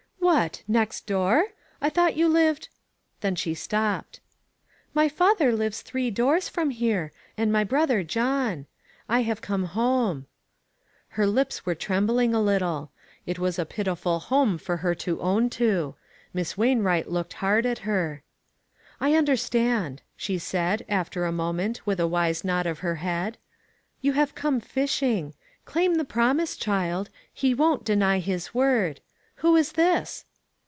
[0.23, 0.61] "What!
[0.67, 1.47] Next door?
[1.81, 2.69] I thought you lived"
[3.21, 4.21] Then she stopped."
[4.93, 8.65] My father lives three doors from here, and my brother John.
[9.09, 10.27] I have come home."
[11.09, 12.91] Her lips were trembling a little.
[13.25, 15.95] It was a pitiful home for her to own to.
[16.33, 18.21] Miss Wainwright looked hard at her."
[19.01, 23.37] I understand," she said, after a moment, with a wise nod of her head,
[24.01, 25.33] "you have come fishing.
[25.65, 27.09] Claim the promise, child.
[27.33, 29.01] He won't deny his word.
[29.35, 30.23] Who is this?"